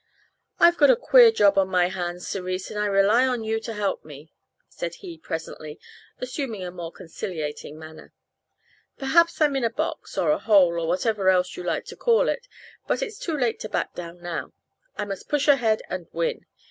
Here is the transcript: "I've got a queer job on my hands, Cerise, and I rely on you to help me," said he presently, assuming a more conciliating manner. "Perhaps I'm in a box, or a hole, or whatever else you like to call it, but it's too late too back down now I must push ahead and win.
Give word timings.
"I've 0.59 0.77
got 0.77 0.89
a 0.89 0.95
queer 0.95 1.31
job 1.31 1.59
on 1.59 1.67
my 1.69 1.87
hands, 1.89 2.27
Cerise, 2.27 2.71
and 2.71 2.79
I 2.79 2.87
rely 2.87 3.27
on 3.27 3.43
you 3.43 3.59
to 3.59 3.73
help 3.73 4.03
me," 4.03 4.33
said 4.67 4.95
he 4.95 5.15
presently, 5.19 5.79
assuming 6.17 6.63
a 6.63 6.71
more 6.71 6.91
conciliating 6.91 7.77
manner. 7.77 8.11
"Perhaps 8.97 9.39
I'm 9.41 9.55
in 9.55 9.63
a 9.63 9.69
box, 9.69 10.17
or 10.17 10.31
a 10.31 10.39
hole, 10.39 10.79
or 10.81 10.87
whatever 10.87 11.29
else 11.29 11.55
you 11.55 11.61
like 11.61 11.85
to 11.85 11.95
call 11.95 12.29
it, 12.29 12.47
but 12.87 13.03
it's 13.03 13.19
too 13.19 13.37
late 13.37 13.59
too 13.59 13.69
back 13.69 13.93
down 13.93 14.21
now 14.23 14.53
I 14.97 15.05
must 15.05 15.29
push 15.29 15.47
ahead 15.47 15.83
and 15.87 16.07
win. 16.11 16.47